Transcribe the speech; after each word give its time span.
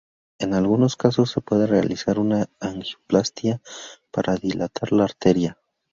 En 0.39 0.55
algunos 0.55 0.95
casos 0.95 1.29
se 1.29 1.41
puede 1.41 1.67
realizar 1.67 2.17
una 2.17 2.47
angioplastia 2.59 3.61
para 4.11 4.35
dilatar 4.35 4.91
la 4.93 5.03
arteria. 5.03 5.59